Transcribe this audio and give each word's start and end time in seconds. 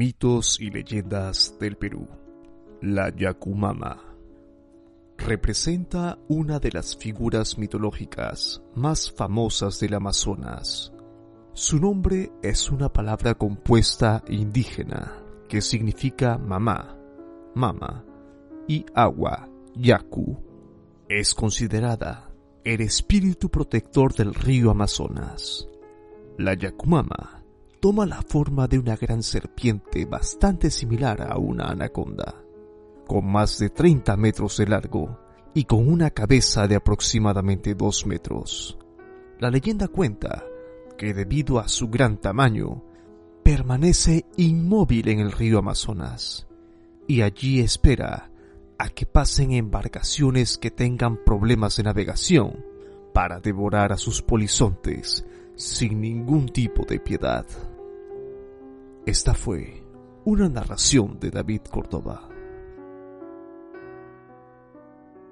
Mitos 0.00 0.58
y 0.58 0.70
leyendas 0.70 1.58
del 1.60 1.76
Perú. 1.76 2.08
La 2.80 3.14
Yacumama 3.14 4.02
representa 5.18 6.18
una 6.26 6.58
de 6.58 6.70
las 6.70 6.96
figuras 6.96 7.58
mitológicas 7.58 8.62
más 8.74 9.12
famosas 9.12 9.78
del 9.78 9.92
Amazonas. 9.92 10.90
Su 11.52 11.78
nombre 11.78 12.32
es 12.42 12.70
una 12.70 12.90
palabra 12.90 13.34
compuesta 13.34 14.24
indígena 14.26 15.22
que 15.50 15.60
significa 15.60 16.38
mamá, 16.38 16.96
mama 17.54 18.02
y 18.66 18.86
agua, 18.94 19.50
yaku. 19.74 20.34
Es 21.10 21.34
considerada 21.34 22.30
el 22.64 22.80
espíritu 22.80 23.50
protector 23.50 24.14
del 24.14 24.32
río 24.32 24.70
Amazonas. 24.70 25.68
La 26.38 26.54
Yacumama 26.54 27.39
toma 27.80 28.06
la 28.06 28.22
forma 28.22 28.68
de 28.68 28.78
una 28.78 28.96
gran 28.96 29.22
serpiente 29.22 30.04
bastante 30.04 30.70
similar 30.70 31.22
a 31.22 31.38
una 31.38 31.64
anaconda 31.64 32.44
con 33.10 33.26
más 33.26 33.58
de 33.58 33.70
30 33.70 34.16
metros 34.16 34.56
de 34.58 34.68
largo 34.68 35.18
y 35.52 35.64
con 35.64 35.88
una 35.88 36.10
cabeza 36.10 36.68
de 36.68 36.76
aproximadamente 36.76 37.74
2 37.74 38.06
metros. 38.06 38.78
La 39.40 39.50
leyenda 39.50 39.88
cuenta 39.88 40.44
que 40.96 41.12
debido 41.12 41.58
a 41.58 41.66
su 41.66 41.88
gran 41.88 42.18
tamaño, 42.18 42.84
permanece 43.42 44.26
inmóvil 44.36 45.08
en 45.08 45.18
el 45.18 45.32
río 45.32 45.58
Amazonas 45.58 46.46
y 47.08 47.22
allí 47.22 47.58
espera 47.58 48.30
a 48.78 48.88
que 48.90 49.06
pasen 49.06 49.50
embarcaciones 49.50 50.56
que 50.56 50.70
tengan 50.70 51.16
problemas 51.24 51.78
de 51.78 51.82
navegación 51.82 52.64
para 53.12 53.40
devorar 53.40 53.92
a 53.92 53.96
sus 53.96 54.22
polizontes 54.22 55.24
sin 55.56 56.00
ningún 56.00 56.48
tipo 56.48 56.84
de 56.84 57.00
piedad. 57.00 57.44
Esta 59.06 59.34
fue 59.34 59.82
una 60.24 60.48
narración 60.48 61.18
de 61.18 61.30
David 61.30 61.62
Córdoba. 61.70 62.29